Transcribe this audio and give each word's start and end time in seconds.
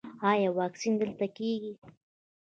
ایا 0.31 0.49
واکسین 0.59 0.93
دلته 1.01 1.25
کیږي؟ 1.37 1.73